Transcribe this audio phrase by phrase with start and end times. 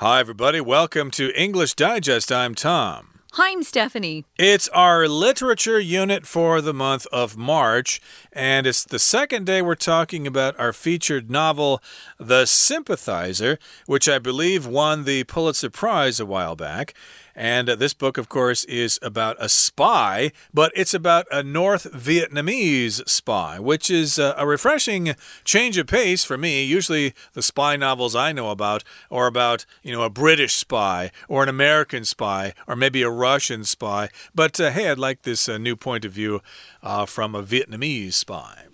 [0.00, 0.60] Hi, everybody.
[0.60, 2.30] Welcome to English Digest.
[2.30, 3.18] I'm Tom.
[3.32, 4.24] Hi, I'm Stephanie.
[4.38, 8.00] It's our literature unit for the month of March,
[8.32, 11.82] and it's the second day we're talking about our featured novel,
[12.16, 16.94] The Sympathizer, which I believe won the Pulitzer Prize a while back.
[17.38, 21.84] And uh, this book, of course, is about a spy, but it's about a North
[21.92, 25.14] Vietnamese spy, which is uh, a refreshing
[25.44, 26.64] change of pace for me.
[26.64, 31.44] Usually, the spy novels I know about are about, you know, a British spy or
[31.44, 34.08] an American spy or maybe a Russian spy.
[34.34, 36.42] But uh, hey, I'd like this uh, new point of view
[36.82, 38.64] uh, from a Vietnamese spy.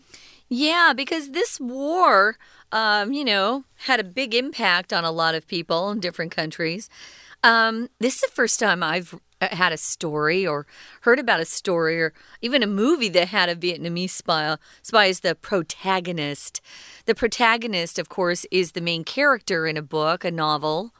[0.48, 2.38] Yeah, because this war,
[2.72, 6.88] um, you know, had a big impact on a lot of people in different countries.
[7.44, 10.66] Um, this is the first time I've uh, had a story or
[11.02, 15.20] heard about a story or even a movie that had a Vietnamese spy, spy as
[15.20, 16.62] the protagonist.
[17.04, 20.94] The protagonist, of course, is the main character in a book, a novel.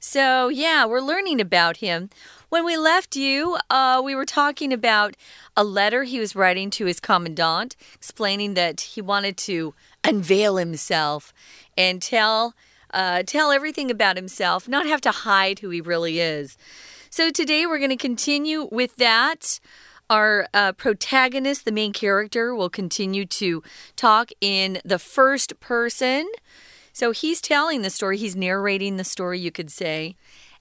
[0.00, 2.10] So, yeah, we're learning about him.
[2.48, 5.16] When we left you, uh, we were talking about
[5.56, 11.32] a letter he was writing to his commandant, explaining that he wanted to unveil himself
[11.78, 12.54] and tell
[12.96, 16.56] uh, tell everything about himself, not have to hide who he really is.
[17.10, 19.60] So today we're going to continue with that.
[20.08, 23.62] Our uh, protagonist, the main character, will continue to
[23.96, 26.26] talk in the first person.
[26.92, 30.16] So he's telling the story, he's narrating the story, you could say.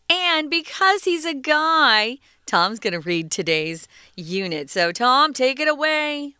[0.09, 4.69] And because he's a guy, Tom's going to read today's unit.
[4.69, 6.36] So, Tom, take it away.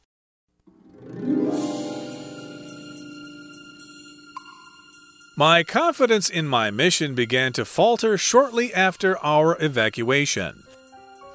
[5.38, 10.64] My confidence in my mission began to falter shortly after our evacuation.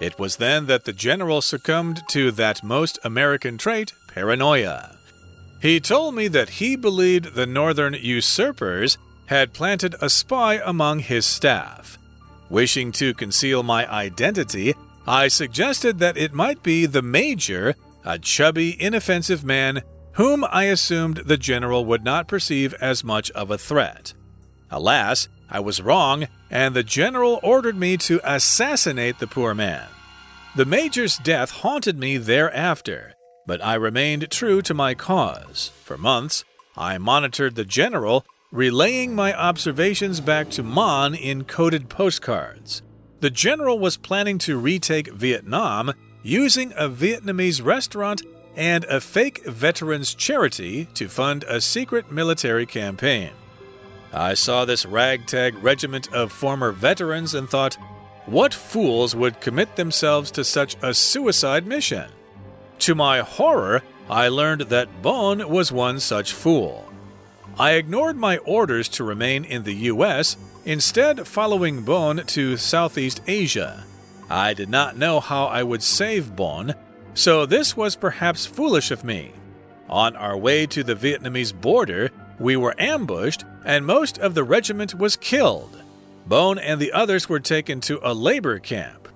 [0.01, 4.97] It was then that the general succumbed to that most American trait, paranoia.
[5.61, 11.27] He told me that he believed the northern usurpers had planted a spy among his
[11.27, 11.99] staff.
[12.49, 14.75] Wishing to conceal my identity,
[15.07, 19.83] I suggested that it might be the major, a chubby, inoffensive man
[20.15, 24.15] whom I assumed the general would not perceive as much of a threat.
[24.71, 29.89] Alas, I was wrong, and the general ordered me to assassinate the poor man.
[30.57, 33.15] The major's death haunted me thereafter,
[33.47, 35.73] but I remained true to my cause.
[35.85, 36.45] For months,
[36.77, 42.83] I monitored the general, relaying my observations back to Mon in coded postcards.
[43.21, 48.23] The general was planning to retake Vietnam using a Vietnamese restaurant
[48.57, 53.31] and a fake veterans charity to fund a secret military campaign.
[54.13, 57.77] I saw this ragtag regiment of former veterans and thought,
[58.27, 62.11] what fools would commit themselves to such a suicide mission?
[62.81, 66.93] To my horror, I learned that Bon was one such fool.
[67.59, 73.85] I ignored my orders to remain in the U.S., instead, following Bon to Southeast Asia.
[74.29, 76.75] I did not know how I would save Bon,
[77.15, 79.33] so this was perhaps foolish of me.
[79.89, 84.95] On our way to the Vietnamese border, we were ambushed and most of the regiment
[84.95, 85.83] was killed.
[86.27, 89.09] Bone and the others were taken to a labor camp.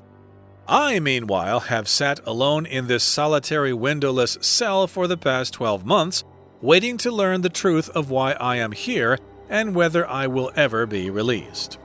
[0.66, 6.25] I, meanwhile, have sat alone in this solitary windowless cell for the past 12 months,
[6.62, 9.19] waiting to learn the truth of why I am here
[9.50, 11.78] and whether I will ever be released.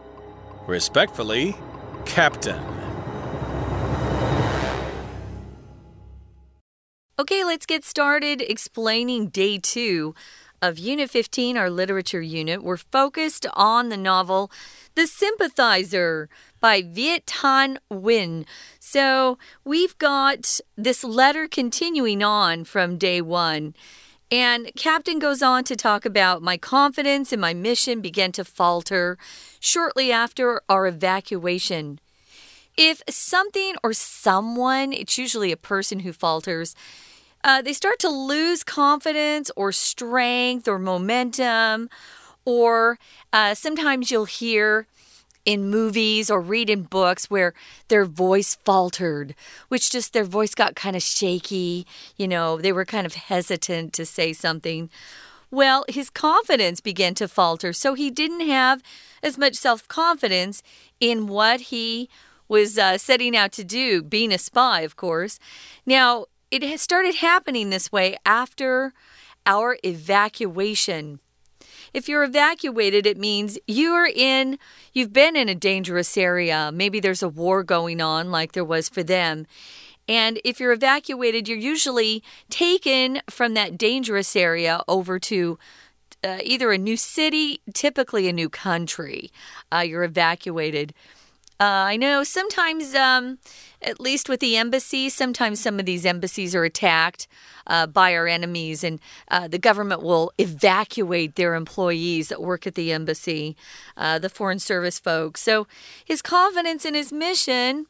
[0.65, 1.57] Respectfully,
[2.05, 2.88] Captain.
[7.19, 10.15] Okay, let's get started explaining day two
[10.61, 12.63] of Unit 15, our literature unit.
[12.63, 14.49] We're focused on the novel
[14.95, 16.29] The Sympathizer
[16.61, 18.45] by Viet Thanh Nguyen.
[18.79, 23.75] So we've got this letter continuing on from day one.
[24.31, 29.17] And Captain goes on to talk about my confidence in my mission began to falter
[29.59, 31.99] shortly after our evacuation.
[32.77, 36.75] If something or someone, it's usually a person who falters,
[37.43, 41.89] uh, they start to lose confidence or strength or momentum.
[42.45, 42.97] Or
[43.31, 44.87] uh, sometimes you'll hear
[45.45, 47.53] in movies or read in books where
[47.87, 49.35] their voice faltered,
[49.67, 51.87] which just their voice got kind of shaky.
[52.17, 54.89] You know, they were kind of hesitant to say something.
[55.51, 58.83] Well, his confidence began to falter, so he didn't have
[59.23, 60.61] as much self confidence
[60.99, 62.09] in what he
[62.47, 65.39] was uh, setting out to do, being a spy, of course.
[65.85, 68.93] Now, it has started happening this way after
[69.45, 71.19] our evacuation.
[71.93, 74.59] If you're evacuated, it means you're in,
[74.93, 76.71] you've been in a dangerous area.
[76.73, 79.47] Maybe there's a war going on, like there was for them.
[80.07, 85.59] And if you're evacuated, you're usually taken from that dangerous area over to
[86.23, 89.31] uh, either a new city, typically a new country.
[89.71, 90.93] Uh, you're evacuated.
[91.61, 93.37] Uh, I know sometimes, um,
[93.81, 97.27] at least with the embassy, sometimes some of these embassies are attacked
[97.67, 102.75] uh, by our enemies, and uh, the government will evacuate their employees that work at
[102.75, 103.57] the embassy,
[103.97, 105.41] uh, the Foreign Service folks.
[105.41, 105.67] So
[106.03, 107.87] his confidence in his mission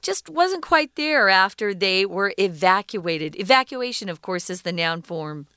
[0.00, 3.38] just wasn't quite there after they were evacuated.
[3.38, 5.48] Evacuation, of course, is the noun form.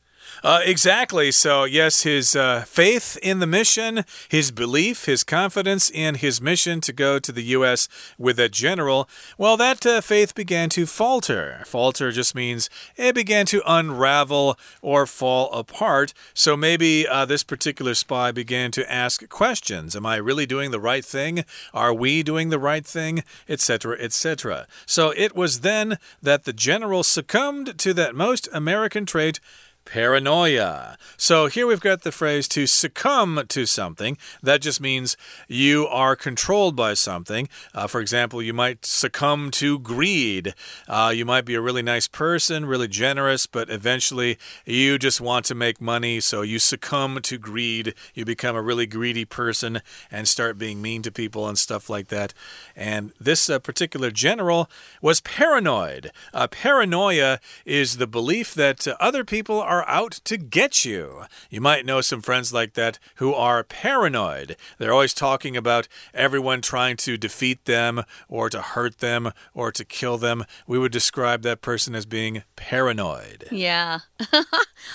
[0.44, 1.32] Uh, exactly.
[1.32, 6.82] So, yes, his uh, faith in the mission, his belief, his confidence in his mission
[6.82, 7.88] to go to the U.S.
[8.18, 9.08] with a general,
[9.38, 11.62] well, that uh, faith began to falter.
[11.66, 16.14] Falter just means it began to unravel or fall apart.
[16.34, 20.80] So, maybe uh, this particular spy began to ask questions Am I really doing the
[20.80, 21.46] right thing?
[21.74, 23.24] Are we doing the right thing?
[23.48, 24.66] Etc., etc.
[24.88, 29.40] So, it was then that the general succumbed to that most American trait
[29.86, 30.98] paranoia.
[31.18, 34.18] So here we've got the phrase to succumb to something.
[34.42, 35.18] That just means
[35.48, 37.48] you are controlled by something.
[37.74, 40.54] Uh, for example, you might succumb to greed.
[40.88, 45.46] Uh, you might be a really nice person, really generous, but eventually you just want
[45.46, 47.94] to make money, so you succumb to greed.
[48.14, 52.08] You become a really greedy person and start being mean to people and stuff like
[52.08, 52.34] that.
[52.76, 54.70] And this uh, particular general
[55.02, 56.12] was paranoid.
[56.34, 61.24] Uh, paranoia is the belief that other people are out to get you.
[61.50, 64.58] You might know some friends like that who are paranoid.
[64.78, 69.86] They're always talking about everyone trying to defeat them or to hurt them or to
[69.86, 70.46] kill them.
[70.68, 73.48] We would describe that person as being paranoid.
[73.52, 74.00] Yeah.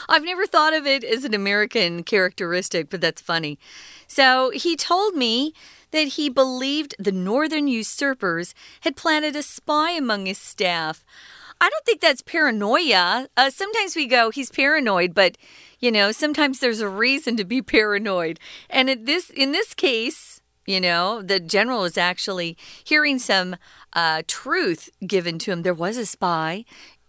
[0.09, 3.59] I've never thought of it as an American characteristic, but that's funny.
[4.07, 5.53] So he told me
[5.91, 11.05] that he believed the northern usurpers had planted a spy among his staff.
[11.61, 13.29] I don't think that's paranoia.
[13.37, 15.39] Uh, sometimes we go, he's paranoid, but
[15.79, 18.39] you know, sometimes there's a reason to be paranoid.
[18.69, 23.57] And in this in this case, you know, the general is actually hearing some
[23.93, 25.63] uh, truth given to him.
[25.63, 26.65] There was a spy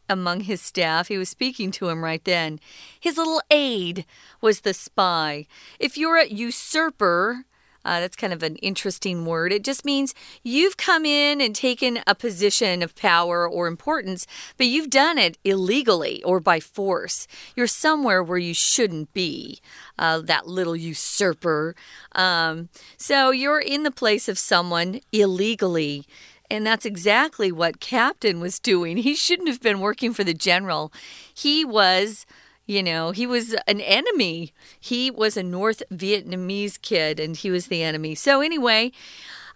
[0.09, 1.07] among his staff.
[1.07, 2.59] He was speaking to him right then.
[2.99, 4.05] His little aide
[4.41, 5.47] was the spy.
[5.79, 7.45] If you're a usurper,
[7.87, 9.53] uh, that's kind of an interesting word.
[9.53, 10.13] It just means
[10.43, 15.37] you've come in and taken a position of power or importance, but you've done it
[15.45, 17.27] illegally or by force.
[17.55, 19.59] You're somewhere where you shouldn't be.
[19.97, 21.75] Uh, that little usurper.
[22.11, 26.05] Um, so you're in the place of someone illegally.
[26.49, 28.97] And that's exactly what Captain was doing.
[28.97, 30.93] He shouldn't have been working for the general.
[31.33, 32.25] He was
[32.67, 34.53] you know, he was an enemy.
[34.77, 38.13] He was a North Vietnamese kid and he was the enemy.
[38.13, 38.91] So, anyway,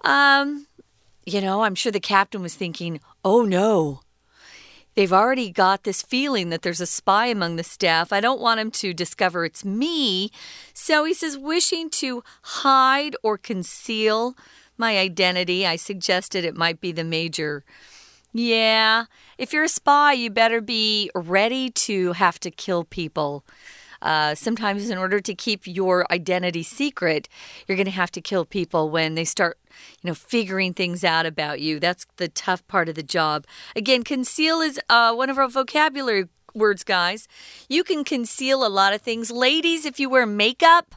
[0.06, 0.66] um,
[1.26, 4.00] you know, I'm sure the captain was thinking, oh no,
[4.96, 8.14] they've already got this feeling that there's a spy among the staff.
[8.14, 10.32] I don't want him to discover it's me.
[10.74, 14.36] So he says, wishing to hide or conceal
[14.78, 17.66] my identity, I suggested it might be the major.
[18.34, 19.06] Yeah,
[19.38, 23.44] if you're a spy, you better be ready to have to kill people.
[24.02, 27.28] Uh, sometimes, in order to keep your identity secret,
[27.68, 29.60] you're going to have to kill people when they start,
[30.02, 31.80] you know, figuring things out about you.
[31.80, 33.46] That's the tough part of the job.
[33.76, 37.28] Again, conceal is uh, one of our vocabulary words, guys.
[37.70, 39.30] You can conceal a lot of things.
[39.30, 40.96] Ladies, if you wear makeup,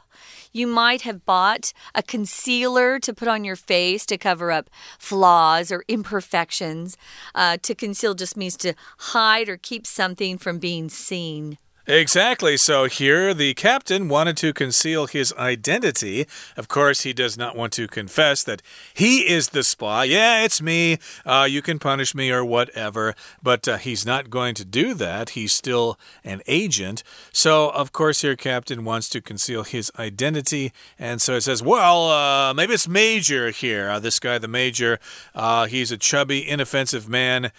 [0.51, 4.69] you might have bought a concealer to put on your face to cover up
[4.99, 6.97] flaws or imperfections.
[7.33, 11.57] Uh, to conceal just means to hide or keep something from being seen.
[11.87, 12.57] Exactly.
[12.57, 16.25] So here, the captain wanted to conceal his identity.
[16.57, 20.05] Of course, he does not want to confess that he is the spy.
[20.05, 20.97] Yeah, it's me.
[21.27, 23.13] Uh, you can punish me or whatever.
[23.43, 25.31] But uh, he's not going to do that.
[25.31, 27.03] He's still an agent.
[27.31, 30.73] So, of course, here, captain wants to conceal his identity.
[30.97, 33.91] And so it says, well, uh, maybe it's Major here.
[33.91, 34.97] Uh, this guy, the Major,
[35.35, 37.51] uh, he's a chubby, inoffensive man.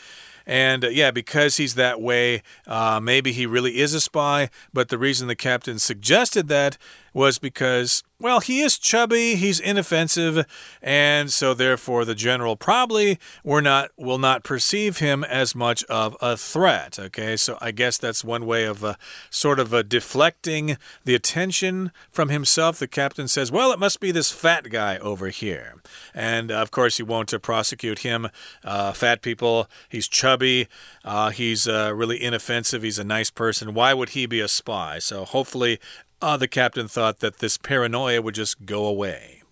[0.46, 4.48] And uh, yeah, because he's that way, uh, maybe he really is a spy.
[4.72, 6.78] But the reason the captain suggested that
[7.16, 10.44] was because, well, he is chubby, he's inoffensive,
[10.82, 16.14] and so therefore the general probably were not will not perceive him as much of
[16.20, 16.98] a threat.
[16.98, 18.96] Okay, so I guess that's one way of uh,
[19.30, 22.78] sort of uh, deflecting the attention from himself.
[22.78, 25.76] The captain says, "Well, it must be this fat guy over here,"
[26.14, 28.28] and uh, of course he won't uh, prosecute him.
[28.62, 30.68] Uh, fat people, he's chubby,
[31.02, 33.72] uh, he's really inoffensive, he's a nice person.
[33.72, 34.98] Why would he be a spy?
[34.98, 35.80] So hopefully
[36.20, 39.42] uh, the captain thought that this paranoia would just go away.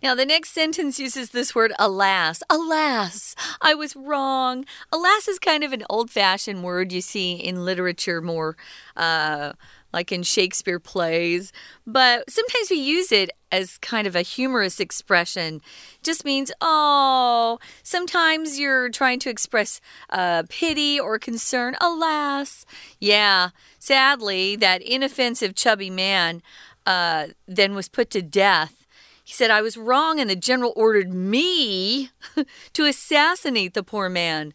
[0.00, 2.40] Now, the next sentence uses this word alas.
[2.48, 4.64] Alas, I was wrong.
[4.92, 8.56] Alas is kind of an old fashioned word you see in literature more.
[8.96, 9.54] Uh,
[9.92, 11.52] like in Shakespeare plays,
[11.86, 15.60] but sometimes we use it as kind of a humorous expression.
[16.02, 19.80] Just means, oh, sometimes you're trying to express
[20.10, 21.74] uh, pity or concern.
[21.80, 22.66] Alas,
[23.00, 26.42] yeah, sadly, that inoffensive chubby man
[26.86, 28.86] uh, then was put to death.
[29.24, 32.10] He said, I was wrong, and the general ordered me
[32.72, 34.54] to assassinate the poor man.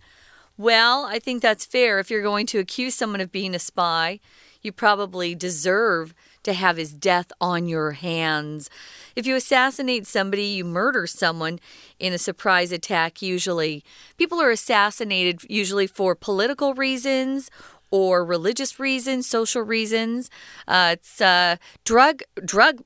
[0.57, 1.99] Well, I think that's fair.
[1.99, 4.19] If you're going to accuse someone of being a spy,
[4.61, 8.69] you probably deserve to have his death on your hands.
[9.15, 11.59] If you assassinate somebody, you murder someone
[11.99, 13.83] in a surprise attack, usually.
[14.17, 17.49] People are assassinated usually for political reasons
[17.91, 20.29] or religious reasons, social reasons.
[20.67, 22.81] Uh, it's uh, drug drug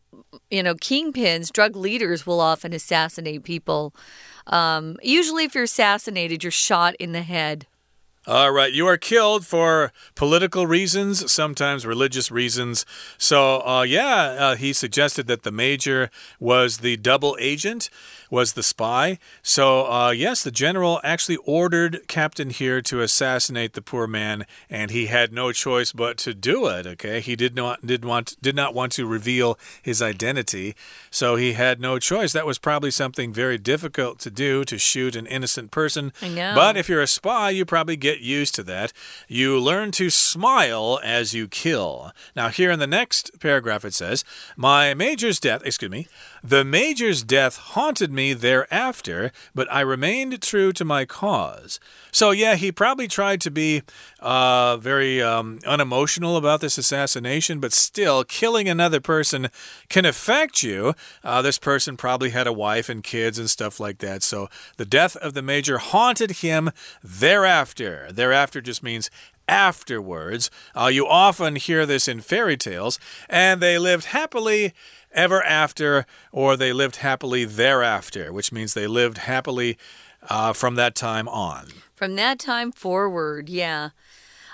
[0.50, 3.94] you know kingpins, drug leaders will often assassinate people.
[4.48, 7.68] Um, usually, if you're assassinated, you're shot in the head.
[8.26, 12.86] All right, you are killed for political reasons, sometimes religious reasons.
[13.18, 17.90] So, uh, yeah, uh, he suggested that the major was the double agent
[18.30, 19.20] was the spy.
[19.42, 24.92] So, uh, yes, the general actually ordered Captain here to assassinate the poor man, and
[24.92, 26.86] he had no choice but to do it.
[26.86, 30.76] Okay, he did not did want did not want to reveal his identity,
[31.10, 32.34] so he had no choice.
[32.34, 36.14] That was probably something very difficult to do to shoot an innocent person.
[36.22, 36.54] I know.
[36.56, 38.94] But if you're a spy, you probably get used to that.
[39.28, 42.12] You learn to smile as you kill.
[42.36, 44.24] Now, here in the next paragraph, it says,
[44.56, 46.08] "My major's death." Excuse me.
[46.44, 51.80] The major's death haunted me thereafter, but I remained true to my cause.
[52.12, 53.84] So, yeah, he probably tried to be
[54.20, 59.50] uh, very um, unemotional about this assassination, but still, killing another person
[59.88, 60.96] can affect you.
[61.24, 64.24] Uh, this person probably had a wife and kids and stuff like that.
[64.24, 66.72] So, the death of the major haunted him
[67.04, 68.10] thereafter.
[68.12, 69.10] Thereafter just means
[69.48, 70.52] afterwards.
[70.76, 74.74] Uh, you often hear this in fairy tales, and they lived happily
[75.12, 79.78] ever after, or they lived happily thereafter, which means they lived happily
[80.30, 81.68] uh, from that time on.
[81.96, 83.90] From that time forward, yeah.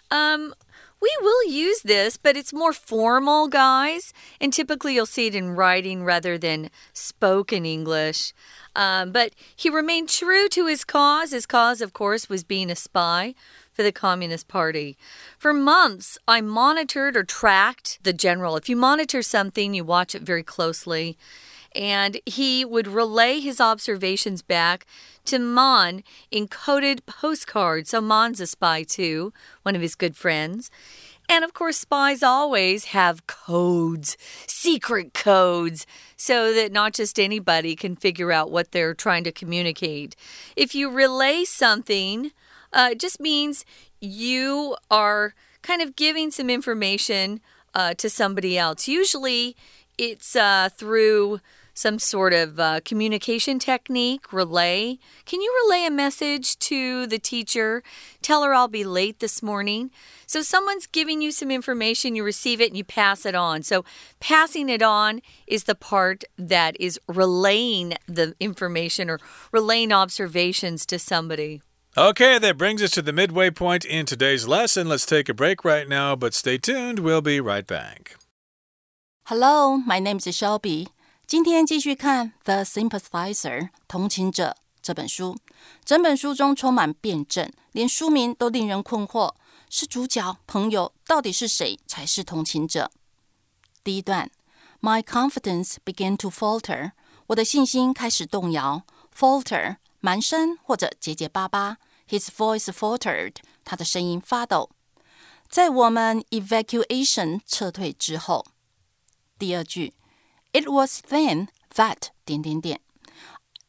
[0.10, 0.54] Um,
[1.02, 4.14] we will use this, but it's more formal, guys.
[4.40, 8.34] And typically you'll see it in writing rather than spoken English.
[8.74, 11.32] Um, but he remained true to his cause.
[11.32, 13.36] His cause, of course, was being a spy
[13.74, 14.98] for the Communist Party.
[15.38, 18.56] For months, I monitored or tracked the general.
[18.56, 21.18] If you monitor something, you watch it very closely.
[21.75, 24.86] And he would relay his observations back
[25.25, 27.89] to Mon in coded postcards.
[27.89, 30.70] So Mon's a spy too, one of his good friends.
[31.30, 35.88] And of course, spies always have codes, secret codes,
[36.18, 40.15] so that not just anybody can figure out what they're trying to communicate.
[40.56, 42.32] If you relay something,
[42.74, 43.65] uh, it just means
[44.01, 47.39] you are kind of giving some information
[47.74, 48.88] uh, to somebody else.
[48.88, 49.56] Usually,
[49.98, 51.39] it's uh, through
[51.75, 55.00] some sort of uh, communication technique, relay.
[55.25, 57.82] Can you relay a message to the teacher?
[58.22, 59.89] Tell her I'll be late this morning.
[60.27, 63.63] So, someone's giving you some information, you receive it, and you pass it on.
[63.63, 63.84] So,
[64.20, 69.20] passing it on is the part that is relaying the information or
[69.51, 71.62] relaying observations to somebody.
[71.97, 74.88] Okay, that brings us to the midway point in today's lesson.
[74.88, 77.00] Let's take a break right now, but stay tuned.
[77.00, 78.17] We'll be right back.
[79.25, 80.88] Hello, my name is Shelby.
[81.27, 85.37] 今天继续看《The Sympathizer》同情者这本书。
[85.85, 89.35] 整本书中充满辩证，连书名都令人困惑：
[89.69, 92.91] 是主角、朋友，到底是谁才是同情者？
[93.83, 94.31] 第一段：
[94.81, 96.93] My confidence began to falter。
[97.27, 98.85] 我的信心开始动摇。
[99.15, 99.79] Falter。
[100.03, 103.35] 蛮声或者结结巴巴，His voice faltered，
[103.65, 104.71] 他的声音发抖。
[105.49, 108.47] 在我们 evacuation 撤退之后，
[109.38, 109.95] 第二句，
[110.53, 112.81] It was then that 点点点，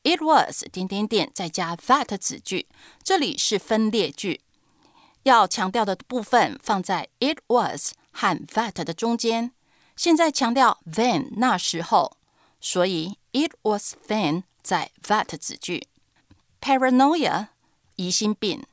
[0.03, 2.67] It was 点点点再加 that 子句，
[3.03, 4.41] 这里是分裂句，
[5.23, 9.51] 要强调的部分放在 It was 和 that 的中间。
[9.95, 12.17] 现在强调 then 那时候，
[12.61, 15.87] 所以 It was then 在 that 子句。
[16.64, 17.48] Paranoia，
[17.96, 18.64] 疑心病。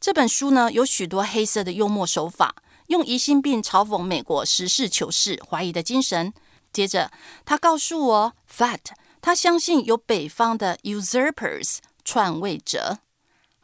[0.00, 2.56] 这本书呢有许多黑色的幽默手法，
[2.88, 6.34] 用疑心病嘲讽美国实事求是、怀疑的精神。
[6.72, 7.12] 接着，
[7.44, 8.80] 他告诉我，that
[9.20, 12.98] 他相信有北方的 usurpers 篡位者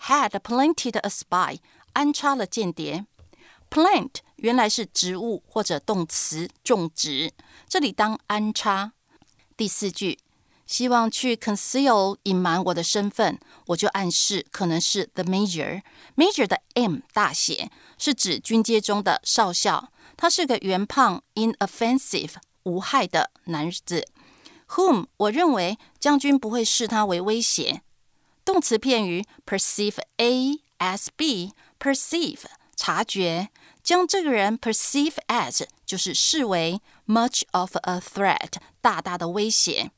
[0.03, 1.59] ，had planted a spy
[1.95, 3.07] 安插了间谍。
[3.69, 7.33] Plant 原来是植物或者动词种植，
[7.69, 8.93] 这里当安插。
[9.57, 10.21] 第四句。
[10.65, 13.39] 希望去 conceal 隐瞒我的身份，
[13.72, 19.92] 我就暗示可能是 the major。major 的 M 大写是指军阶中的少校。
[20.16, 24.08] 他是个圆胖、inoffensive、无害的男子。
[24.70, 27.82] Whom 我认为将军不会视他为威胁。
[28.44, 32.42] 动词片语 perceive A as B，perceive
[32.76, 33.50] 察觉，
[33.84, 39.92] 将这个人 perceive as 就是视为 much of a threat，大大的威胁。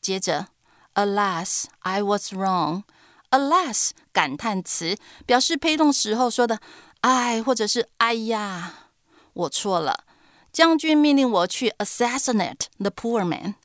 [0.00, 0.48] 接着，
[0.94, 2.82] Alas, I was wrong.
[3.31, 6.59] Alas 感叹词，表示被动时候说的
[7.01, 8.89] “哎”或者是“哎呀”，
[9.33, 10.05] 我错了。
[10.51, 13.55] 将军命令我去 assassinate the poor man。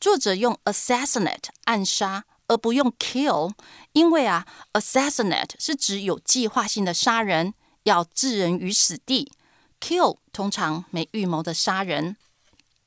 [0.00, 2.24] 作者用 assassinate 暗杀。
[2.48, 3.52] 而不用 kill，
[3.92, 9.32] 因为啊，assassinate 是指有计划性的杀人，要置人于死地。
[9.80, 12.16] kill 通常没预谋的杀人。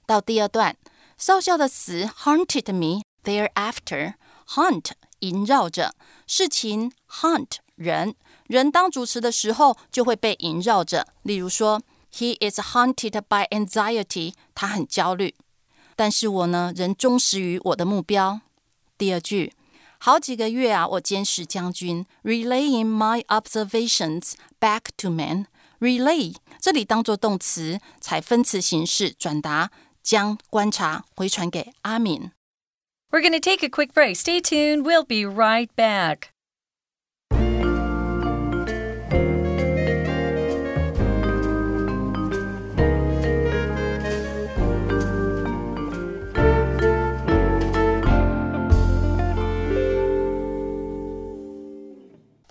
[0.05, 0.75] 到第二段，
[1.17, 4.15] 少校的死 haunted me thereafter。
[4.49, 4.91] haunt
[5.25, 5.95] 萦绕着
[6.27, 8.15] 事情，hunt 人，
[8.47, 11.07] 人当主持的时候就会被萦绕着。
[11.23, 11.81] 例如说
[12.13, 15.35] ，He is haunted by anxiety，他很焦虑。
[15.95, 18.41] 但是我呢，仍忠实于我的目标。
[18.97, 19.53] 第二句，
[19.97, 25.45] 好几个月啊，我监视将军，relaying my observations back to men。
[25.79, 32.31] relay 这里当做动词，采分词形式转达，将观察回传给阿敏。
[33.15, 34.17] We're going to take a quick break.
[34.17, 34.85] Stay tuned.
[34.85, 36.33] We'll be right back.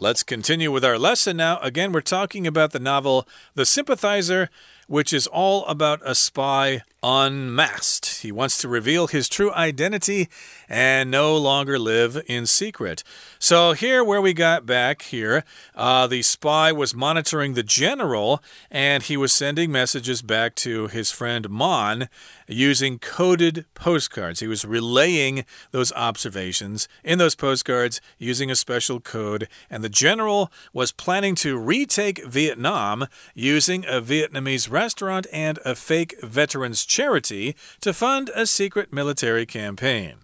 [0.00, 1.58] Let's continue with our lesson now.
[1.58, 4.48] Again, we're talking about the novel The Sympathizer,
[4.86, 8.22] which is all about a spy unmasked.
[8.22, 10.28] He wants to reveal his true identity
[10.70, 13.04] and no longer live in secret.
[13.38, 19.02] So, here, where we got back here, uh, the spy was monitoring the general and
[19.02, 22.08] he was sending messages back to his friend Mon
[22.48, 24.40] using coded postcards.
[24.40, 30.50] He was relaying those observations in those postcards using a special code, and the general
[30.72, 37.94] was planning to retake Vietnam using a Vietnamese restaurant and a fake veterans charity to
[37.94, 40.16] fund a secret military campaign.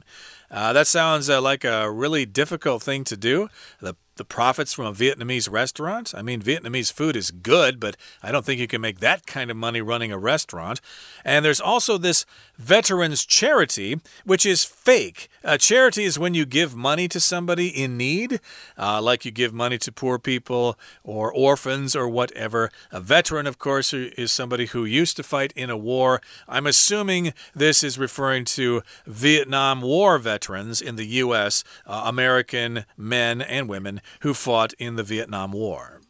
[0.51, 3.49] Uh, that sounds uh, like a really difficult thing to do.
[3.81, 6.12] The the profits from a Vietnamese restaurant?
[6.14, 9.50] I mean, Vietnamese food is good, but I don't think you can make that kind
[9.50, 10.83] of money running a restaurant.
[11.24, 12.26] And there's also this
[12.59, 15.30] veterans charity, which is fake.
[15.42, 18.40] A charity is when you give money to somebody in need,
[18.76, 22.70] uh, like you give money to poor people or orphans or whatever.
[22.92, 26.20] A veteran, of course, is somebody who used to fight in a war.
[26.46, 33.40] I'm assuming this is referring to Vietnam War veterans in the U.S., uh, American men
[33.40, 36.01] and women who fought in the Vietnam War.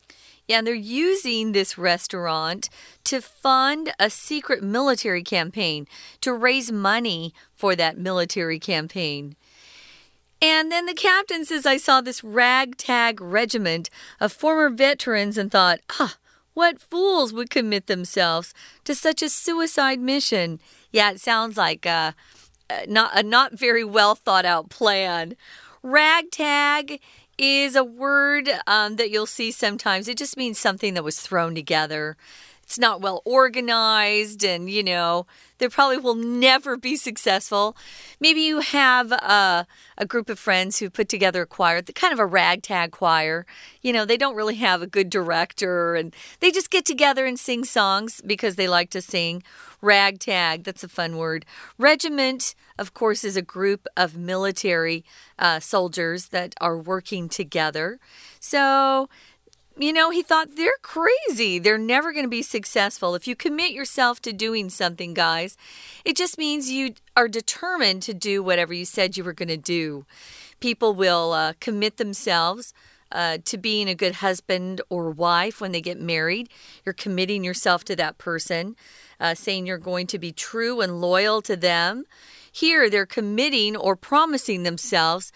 [0.50, 2.68] Yeah, and they're using this restaurant
[3.04, 5.86] to fund a secret military campaign
[6.22, 9.36] to raise money for that military campaign.
[10.42, 15.80] And then the captain says, I saw this ragtag regiment of former veterans and thought,
[16.00, 16.16] ah,
[16.54, 18.52] what fools would commit themselves
[18.84, 20.58] to such a suicide mission?
[20.90, 22.14] Yeah, it sounds like a,
[22.68, 25.36] a not, a not very well thought out plan.
[25.82, 27.00] Ragtag
[27.40, 30.08] is a word um, that you'll see sometimes.
[30.08, 32.18] It just means something that was thrown together.
[32.62, 35.26] It's not well organized, and you know,
[35.58, 37.76] they probably will never be successful.
[38.20, 39.66] Maybe you have a,
[39.98, 43.44] a group of friends who put together a choir, kind of a ragtag choir.
[43.82, 47.40] You know, they don't really have a good director, and they just get together and
[47.40, 49.42] sing songs because they like to sing.
[49.80, 51.46] Ragtag, that's a fun word.
[51.76, 55.04] Regiment, of course, is a group of military
[55.38, 58.00] uh, soldiers that are working together.
[58.40, 59.10] So,
[59.76, 61.58] you know, he thought they're crazy.
[61.58, 63.14] They're never going to be successful.
[63.14, 65.58] If you commit yourself to doing something, guys,
[66.06, 69.58] it just means you are determined to do whatever you said you were going to
[69.58, 70.06] do.
[70.58, 72.72] People will uh, commit themselves.
[73.12, 76.48] Uh, to being a good husband or wife when they get married.
[76.84, 78.76] You're committing yourself to that person,
[79.18, 82.04] uh, saying you're going to be true and loyal to them.
[82.52, 85.32] Here, they're committing or promising themselves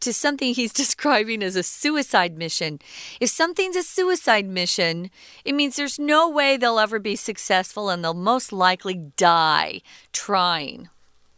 [0.00, 2.78] to something he's describing as a suicide mission.
[3.20, 5.10] If something's a suicide mission,
[5.44, 10.88] it means there's no way they'll ever be successful and they'll most likely die trying.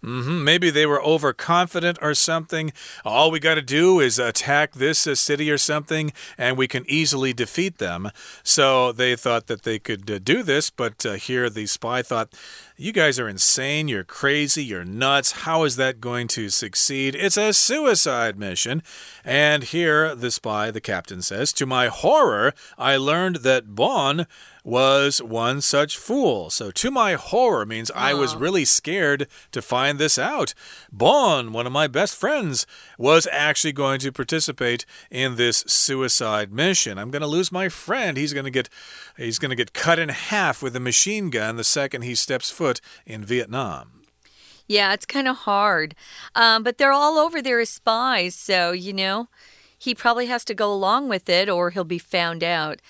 [0.03, 0.45] Mm -hmm.
[0.45, 2.73] Maybe they were overconfident or something.
[3.05, 6.85] All we got to do is attack this uh, city or something, and we can
[6.89, 8.11] easily defeat them.
[8.43, 12.35] So they thought that they could uh, do this, but uh, here the spy thought
[12.81, 13.89] You guys are insane.
[13.89, 14.65] You're crazy.
[14.65, 15.33] You're nuts.
[15.33, 17.15] How is that going to succeed?
[17.15, 18.83] It's a suicide mission.
[19.23, 24.27] And here, the spy, the captain says, To my horror, I learned that Bon
[24.65, 26.51] was one such fool.
[26.51, 30.55] So, to my horror means I was really scared to find this out.
[30.93, 32.67] Bon, one of my best friends,
[32.99, 36.99] was actually going to participate in this suicide mission.
[36.99, 38.17] I'm going to lose my friend.
[38.17, 38.69] He's going to get
[39.17, 42.51] he's going to get cut in half with a machine gun the second he steps
[42.51, 42.70] foot
[43.07, 44.03] in Vietnam.
[44.69, 45.97] Yeah, it's kind of hard.
[46.37, 49.29] Um, but they're all over there as spies, so, you know,
[49.77, 52.81] he probably has to go along with it or he'll be found out.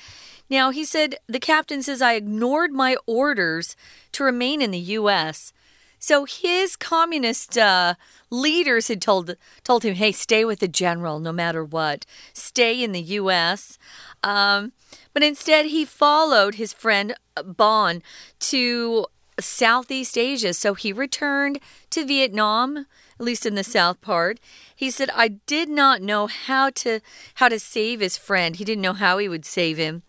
[0.50, 3.76] Now, he said, the captain says, I ignored my orders
[4.12, 5.52] to remain in the U.S.
[6.00, 7.94] So his communist uh,
[8.30, 12.06] leaders had told told him, "Hey, stay with the general, no matter what.
[12.32, 13.78] Stay in the U.S."
[14.24, 14.72] Um,
[15.12, 18.02] but instead, he followed his friend uh, Bon
[18.40, 19.06] to
[19.42, 20.54] Southeast Asia.
[20.54, 22.86] So he returned to Vietnam,
[23.18, 24.40] at least in the south part.
[24.74, 27.00] He said, "I did not know how to
[27.34, 28.56] how to save his friend.
[28.56, 30.02] He didn't know how he would save him."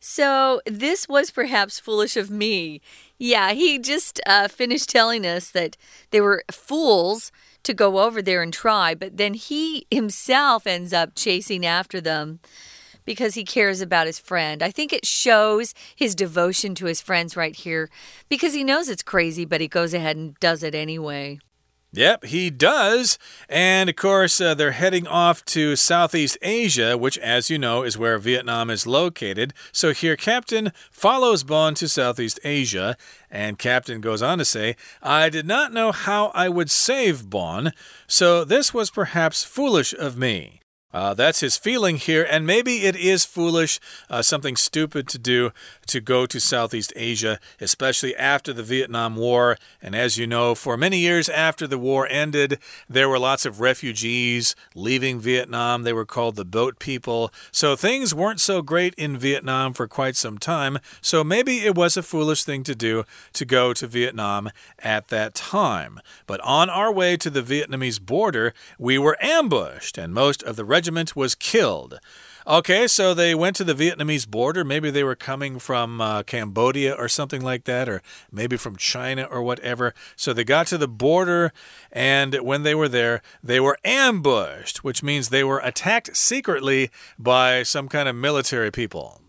[0.00, 2.80] So, this was perhaps foolish of me.
[3.18, 5.76] Yeah, he just uh, finished telling us that
[6.10, 7.32] they were fools
[7.64, 12.38] to go over there and try, but then he himself ends up chasing after them
[13.08, 14.62] because he cares about his friend.
[14.62, 17.88] I think it shows his devotion to his friends right here
[18.28, 21.38] because he knows it's crazy, but he goes ahead and does it anyway.
[21.94, 23.18] Yep, he does.
[23.48, 27.96] And of course, uh, they're heading off to Southeast Asia, which, as you know, is
[27.96, 29.54] where Vietnam is located.
[29.72, 32.94] So here, Captain follows Bon to Southeast Asia.
[33.30, 37.72] And Captain goes on to say, I did not know how I would save Bon,
[38.06, 40.57] so this was perhaps foolish of me.
[40.90, 45.50] Uh, that's his feeling here, and maybe it is foolish, uh, something stupid to do
[45.86, 49.58] to go to Southeast Asia, especially after the Vietnam War.
[49.82, 53.60] And as you know, for many years after the war ended, there were lots of
[53.60, 55.82] refugees leaving Vietnam.
[55.82, 57.32] They were called the boat people.
[57.52, 60.78] So things weren't so great in Vietnam for quite some time.
[61.02, 65.34] So maybe it was a foolish thing to do to go to Vietnam at that
[65.34, 66.00] time.
[66.26, 70.64] But on our way to the Vietnamese border, we were ambushed, and most of the
[70.78, 71.98] regiment was killed.
[72.46, 74.62] Okay, so they went to the Vietnamese border.
[74.64, 79.24] Maybe they were coming from uh, Cambodia or something like that, or maybe from China
[79.24, 79.92] or whatever.
[80.14, 81.52] So they got to the border,
[81.90, 87.64] and when they were there, they were ambushed, which means they were attacked secretly by
[87.64, 89.20] some kind of military people.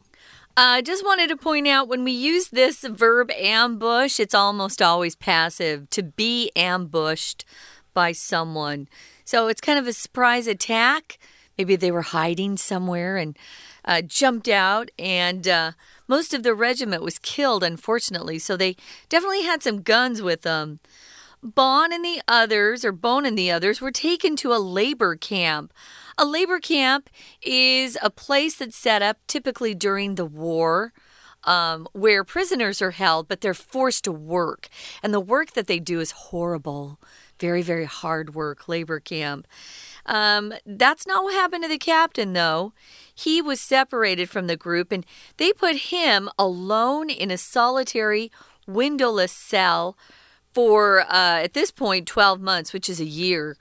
[0.56, 4.84] I uh, just wanted to point out when we use this verb ambush, it's almost
[4.84, 7.44] always passive to be ambushed
[7.96, 8.88] by someone.
[9.26, 11.18] So it's kind of a surprise attack.
[11.60, 13.38] Maybe they were hiding somewhere and
[13.84, 15.72] uh, jumped out, and uh,
[16.08, 18.40] most of the regiment was killed, unfortunately.
[18.40, 18.78] So they
[19.10, 20.80] definitely had some guns with them.
[21.44, 25.74] Bon and the others, or Bone and the others, were taken to a labor camp.
[26.18, 27.10] A labor camp
[27.42, 30.94] is a place that's set up typically during the war.
[31.46, 34.68] Um, where prisoners are held, but they're forced to work.
[35.02, 37.00] And the work that they do is horrible.
[37.40, 39.48] Very, very hard work, labor camp.
[40.10, 42.74] Um, that's not what happened to the captain, though.
[43.14, 45.06] He was separated from the group and
[45.38, 48.32] they put him alone in a solitary,
[48.68, 49.96] windowless cell
[50.52, 53.56] for, uh, at this point, 12 months, which is a year.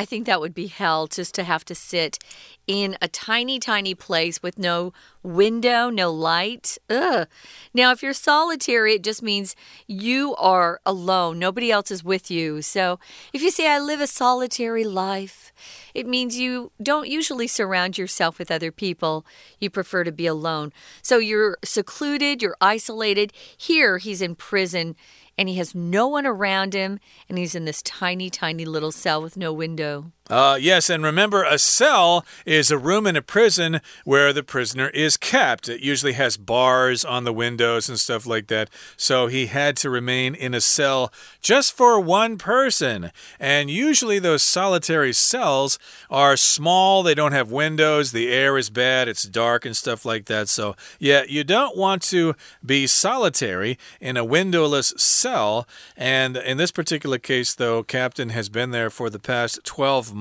[0.00, 2.18] I think that would be hell just to have to sit
[2.66, 6.78] in a tiny, tiny place with no window, no light.
[6.88, 7.28] Ugh.
[7.74, 9.54] Now, if you're solitary, it just means
[9.86, 11.38] you are alone.
[11.38, 12.62] Nobody else is with you.
[12.62, 12.98] So
[13.34, 15.52] if you say, I live a solitary life,
[15.92, 19.26] it means you don't usually surround yourself with other people.
[19.58, 20.72] You prefer to be alone.
[21.02, 23.34] So you're secluded, you're isolated.
[23.54, 24.96] Here, he's in prison
[25.40, 29.22] and he has no one around him, and he's in this tiny, tiny little cell
[29.22, 30.12] with no window.
[30.30, 34.88] Uh, yes, and remember, a cell is a room in a prison where the prisoner
[34.90, 35.68] is kept.
[35.68, 38.70] It usually has bars on the windows and stuff like that.
[38.96, 41.12] So he had to remain in a cell
[41.42, 43.10] just for one person.
[43.40, 49.08] And usually, those solitary cells are small, they don't have windows, the air is bad,
[49.08, 50.48] it's dark, and stuff like that.
[50.48, 55.66] So, yeah, you don't want to be solitary in a windowless cell.
[55.96, 60.19] And in this particular case, though, Captain has been there for the past 12 months.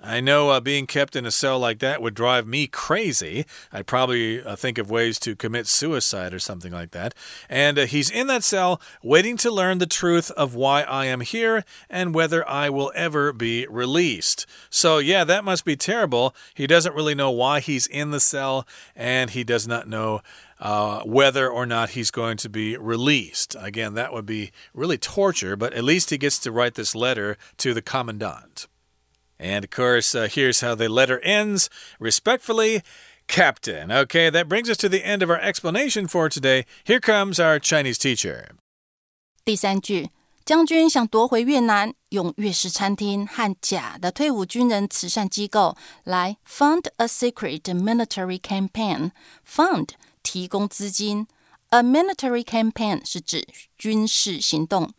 [0.00, 3.44] I know uh, being kept in a cell like that would drive me crazy.
[3.72, 7.14] I'd probably uh, think of ways to commit suicide or something like that.
[7.48, 11.20] And uh, he's in that cell waiting to learn the truth of why I am
[11.20, 14.46] here and whether I will ever be released.
[14.70, 16.34] So, yeah, that must be terrible.
[16.54, 20.20] He doesn't really know why he's in the cell and he does not know.
[20.60, 23.54] Uh, whether or not he's going to be released.
[23.60, 27.38] Again, that would be really torture, but at least he gets to write this letter
[27.58, 28.66] to the commandant.
[29.39, 31.69] And of course, uh, here's how the letter ends
[31.99, 32.81] respectfully.
[33.25, 33.89] Captain.
[33.89, 36.65] Okay, that brings us to the end of our explanation for today.
[36.83, 38.49] Here comes our Chinese teacher.
[39.45, 40.09] 第三句，
[40.43, 49.11] 将军想夺回越南，用越式餐厅和假的退伍军人慈善机构来 fund a secret military campaign.
[49.47, 49.91] Fund
[50.21, 51.27] 提供资金，
[51.69, 54.91] a military campaign 是指军事行动。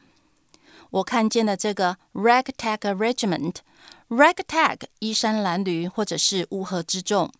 [0.90, 7.32] 我看见了这个 ragtag regiment。ragtag 衣衫褴褛或者是乌合之众，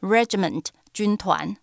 [0.00, 1.56] regiment 军团，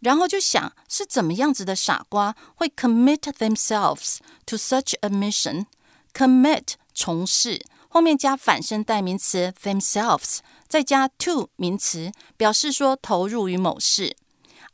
[0.00, 14.16] 然后就想是怎么样子的傻瓜会 commit themselves to such a mission？commit 从事，后面加反身代名词 themselves，再加 to 名词，表示说投入于某事。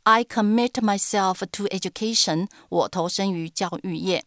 [0.03, 4.25] I commit myself to education，我投身于教育业。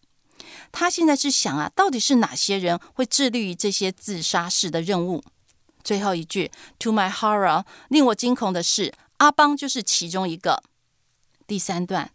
[0.71, 5.23] 他现在是想啊，到底是哪些人会致力于这些自杀式的任务？
[5.83, 10.61] 最后一句，To my horror，令我惊恐的是，阿邦就是其中一个。
[11.45, 12.11] 第三段，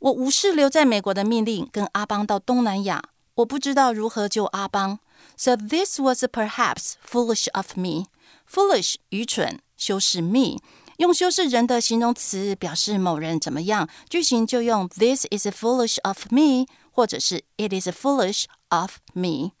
[0.00, 3.02] 我无视留在美国的命令，跟阿邦到东南亚。
[3.36, 4.98] 我不知道如何救阿邦。
[5.36, 8.06] So this was perhaps foolish of me.
[8.50, 10.58] Foolish，愚蠢，修饰 me，
[10.98, 16.66] 用修饰人的形容词表示某人怎么样，句型就用 This is foolish of me。
[16.90, 19.52] 或者是 It is foolish of me。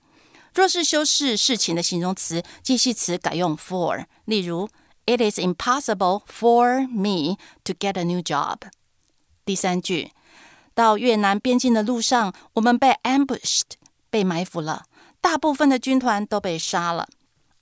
[0.52, 4.06] 若是修饰事情的形容词，介系词改用 for。
[4.24, 4.68] 例如
[5.06, 8.58] ，It is impossible for me to get a new job。
[9.44, 10.10] 第三句，
[10.74, 13.72] 到越南边境的路上，我们被 ambushed，
[14.10, 14.86] 被埋伏了，
[15.20, 17.08] 大部分的军团都被杀了。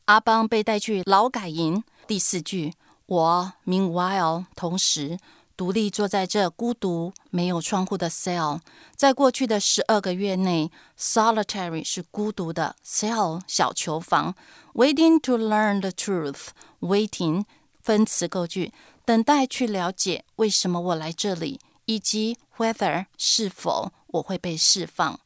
[0.06, 1.84] 阿邦被带去劳改营。
[2.06, 2.72] 第四句，
[3.06, 5.18] 我 meanwhile 同时。
[5.58, 8.60] 独立坐在这孤独、没有窗户的 cell，
[8.94, 14.36] 在过去的十二个月内，solitary 是孤独的 cell 小囚房
[14.74, 17.44] ，waiting to learn the truth，waiting
[17.82, 18.72] 分词构句，
[19.04, 25.18] 等待去了解为什么我来这里，以及 whether 是否我会被释放。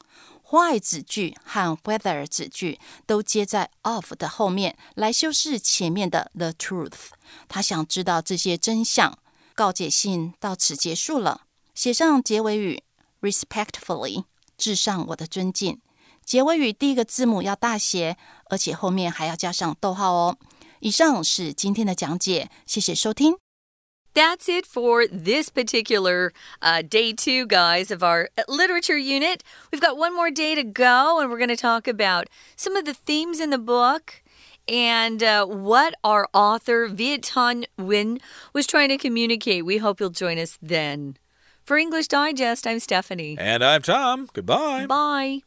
[0.48, 7.10] why 子句和 whether 子句都接在 of 的后面，来修饰前面的 the truth。
[7.48, 9.18] 他想知道这些真相。
[9.55, 11.41] 告解信到此结束了，
[11.73, 12.83] 写上结尾语，
[13.21, 14.25] respectfully，
[14.57, 15.81] 致上我的尊敬。
[16.23, 18.17] 结尾语第一个字母要大写，
[18.49, 20.37] 而且后面还要加上逗号哦。
[20.81, 23.37] 以上是今天的讲解，谢谢收听。
[24.13, 29.41] That's it for this particular uh, day two, guys, of our literature unit.
[29.71, 32.25] We've got one more day to go, and we're going to talk about
[32.57, 34.20] some of the themes in the book
[34.68, 38.20] and uh, what our author Viet Thanh Nguyen
[38.52, 39.64] was trying to communicate.
[39.64, 41.16] We hope you'll join us then.
[41.62, 43.36] For English Digest, I'm Stephanie.
[43.38, 44.28] And I'm Tom.
[44.32, 44.86] Goodbye.
[44.86, 45.42] Bye.